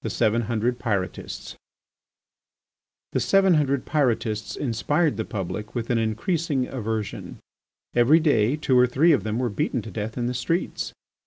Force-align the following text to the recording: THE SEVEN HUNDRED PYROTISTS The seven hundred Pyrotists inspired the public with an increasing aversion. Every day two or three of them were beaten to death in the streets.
THE 0.00 0.08
SEVEN 0.08 0.42
HUNDRED 0.48 0.78
PYROTISTS 0.78 1.54
The 3.12 3.20
seven 3.20 3.52
hundred 3.52 3.84
Pyrotists 3.84 4.56
inspired 4.56 5.18
the 5.18 5.26
public 5.26 5.74
with 5.74 5.90
an 5.90 5.98
increasing 5.98 6.66
aversion. 6.66 7.38
Every 7.94 8.18
day 8.18 8.56
two 8.56 8.78
or 8.78 8.86
three 8.86 9.12
of 9.12 9.24
them 9.24 9.38
were 9.38 9.50
beaten 9.50 9.82
to 9.82 9.90
death 9.90 10.16
in 10.16 10.24
the 10.24 10.32
streets. 10.32 10.94